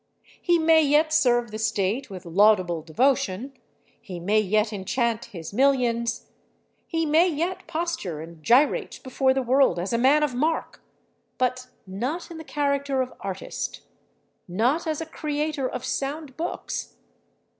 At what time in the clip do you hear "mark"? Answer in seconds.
10.33-10.81